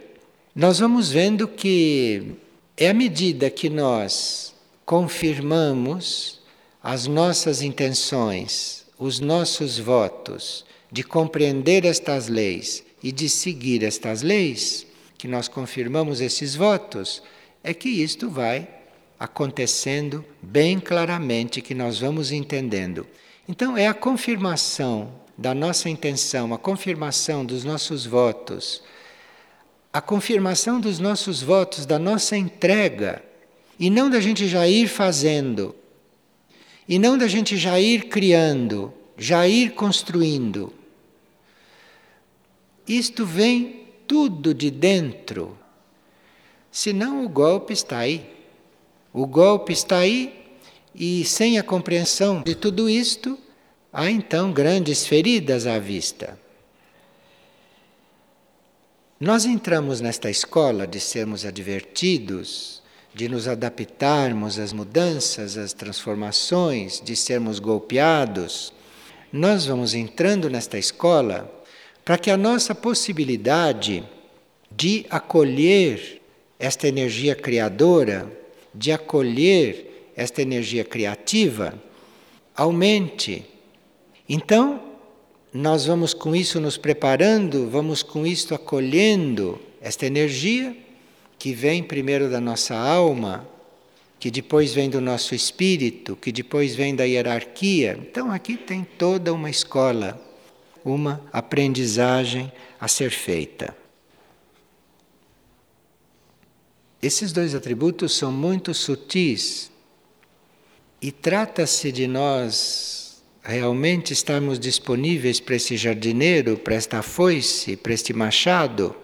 nós 0.54 0.78
vamos 0.78 1.10
vendo 1.10 1.48
que 1.48 2.36
é 2.76 2.88
à 2.90 2.94
medida 2.94 3.50
que 3.50 3.68
nós 3.68 4.54
confirmamos 4.86 6.40
as 6.80 7.08
nossas 7.08 7.60
intenções, 7.60 8.86
os 8.96 9.18
nossos 9.18 9.80
votos 9.80 10.64
de 10.92 11.02
compreender 11.02 11.84
estas 11.84 12.28
leis 12.28 12.84
e 13.02 13.10
de 13.10 13.28
seguir 13.28 13.82
estas 13.82 14.22
leis, 14.22 14.86
que 15.18 15.26
nós 15.26 15.48
confirmamos 15.48 16.20
esses 16.20 16.54
votos, 16.54 17.20
é 17.64 17.74
que 17.74 17.88
isto 17.88 18.30
vai 18.30 18.68
acontecendo 19.18 20.24
bem 20.40 20.78
claramente, 20.78 21.60
que 21.60 21.74
nós 21.74 21.98
vamos 21.98 22.30
entendendo. 22.30 23.04
Então, 23.48 23.76
é 23.76 23.88
a 23.88 23.94
confirmação 23.94 25.12
da 25.38 25.54
nossa 25.54 25.88
intenção, 25.88 26.52
a 26.52 26.58
confirmação 26.58 27.44
dos 27.44 27.62
nossos 27.62 28.04
votos, 28.04 28.82
a 29.92 30.00
confirmação 30.00 30.80
dos 30.80 30.98
nossos 30.98 31.40
votos, 31.40 31.86
da 31.86 31.96
nossa 31.96 32.36
entrega, 32.36 33.22
e 33.78 33.88
não 33.88 34.10
da 34.10 34.18
gente 34.18 34.48
já 34.48 34.66
ir 34.66 34.88
fazendo, 34.88 35.76
e 36.88 36.98
não 36.98 37.16
da 37.16 37.28
gente 37.28 37.56
já 37.56 37.78
ir 37.78 38.08
criando, 38.08 38.92
já 39.16 39.46
ir 39.46 39.74
construindo. 39.74 40.72
Isto 42.86 43.24
vem 43.24 43.86
tudo 44.08 44.52
de 44.52 44.70
dentro. 44.70 45.56
Senão 46.72 47.24
o 47.24 47.28
golpe 47.28 47.72
está 47.72 47.98
aí. 47.98 48.26
O 49.12 49.26
golpe 49.26 49.72
está 49.72 49.98
aí 49.98 50.34
e 50.94 51.24
sem 51.24 51.58
a 51.58 51.62
compreensão 51.62 52.42
de 52.42 52.54
tudo 52.54 52.88
isto, 52.88 53.38
há 53.98 54.08
então 54.08 54.52
grandes 54.52 55.04
feridas 55.04 55.66
à 55.66 55.76
vista. 55.80 56.38
Nós 59.18 59.44
entramos 59.44 60.00
nesta 60.00 60.30
escola 60.30 60.86
de 60.86 61.00
sermos 61.00 61.44
advertidos 61.44 62.80
de 63.12 63.28
nos 63.28 63.48
adaptarmos 63.48 64.60
às 64.60 64.72
mudanças, 64.72 65.56
às 65.56 65.72
transformações, 65.72 67.02
de 67.04 67.16
sermos 67.16 67.58
golpeados, 67.58 68.72
nós 69.32 69.66
vamos 69.66 69.92
entrando 69.92 70.48
nesta 70.48 70.78
escola 70.78 71.52
para 72.04 72.16
que 72.16 72.30
a 72.30 72.36
nossa 72.36 72.76
possibilidade 72.76 74.04
de 74.70 75.04
acolher 75.10 76.22
esta 76.56 76.86
energia 76.86 77.34
criadora, 77.34 78.30
de 78.72 78.92
acolher 78.92 80.12
esta 80.14 80.40
energia 80.40 80.84
criativa, 80.84 81.74
aumente. 82.54 83.57
Então, 84.28 84.82
nós 85.52 85.86
vamos 85.86 86.12
com 86.12 86.36
isso 86.36 86.60
nos 86.60 86.76
preparando, 86.76 87.68
vamos 87.70 88.02
com 88.02 88.26
isso 88.26 88.54
acolhendo 88.54 89.58
esta 89.80 90.04
energia 90.04 90.76
que 91.38 91.54
vem 91.54 91.82
primeiro 91.82 92.28
da 92.28 92.40
nossa 92.40 92.76
alma, 92.76 93.48
que 94.20 94.30
depois 94.30 94.74
vem 94.74 94.90
do 94.90 95.00
nosso 95.00 95.34
espírito, 95.34 96.16
que 96.16 96.30
depois 96.32 96.74
vem 96.74 96.94
da 96.94 97.04
hierarquia. 97.04 97.98
Então 98.00 98.30
aqui 98.30 98.56
tem 98.56 98.84
toda 98.84 99.32
uma 99.32 99.48
escola, 99.48 100.20
uma 100.84 101.22
aprendizagem 101.32 102.52
a 102.78 102.88
ser 102.88 103.10
feita. 103.10 103.74
Esses 107.00 107.32
dois 107.32 107.54
atributos 107.54 108.12
são 108.16 108.32
muito 108.32 108.74
sutis 108.74 109.70
e 111.00 111.12
trata-se 111.12 111.92
de 111.92 112.08
nós 112.08 113.07
realmente 113.42 114.12
estarmos 114.12 114.58
disponíveis 114.58 115.40
para 115.40 115.56
esse 115.56 115.76
jardineiro, 115.76 116.56
para 116.56 116.74
esta 116.74 117.02
foice, 117.02 117.76
para 117.76 117.94
este 117.94 118.12
machado? 118.12 118.94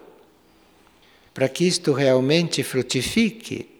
Para 1.33 1.49
que 1.49 1.65
isto 1.65 1.93
realmente 1.93 2.63
frutifique, 2.63 3.74